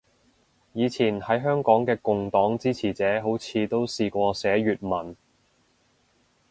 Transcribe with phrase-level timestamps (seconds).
[0.73, 5.15] 以前喺香港嘅共黨支持者好似都試過寫粵文